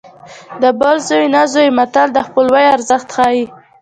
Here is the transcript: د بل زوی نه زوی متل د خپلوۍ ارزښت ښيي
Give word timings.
د 0.61 0.63
بل 0.79 0.95
زوی 1.07 1.25
نه 1.35 1.43
زوی 1.53 1.67
متل 1.77 2.07
د 2.13 2.17
خپلوۍ 2.27 2.65
ارزښت 2.75 3.07
ښيي 3.15 3.43